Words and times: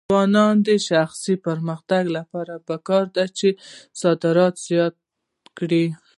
د 0.03 0.03
ځوانانو 0.13 0.63
د 0.69 0.69
شخصي 0.89 1.35
پرمختګ 1.47 2.03
لپاره 2.17 2.53
پکار 2.67 3.05
ده 3.15 3.25
چې 3.37 3.47
صادرات 4.01 4.55
زیات 4.67 4.95
کړي. 5.57 5.85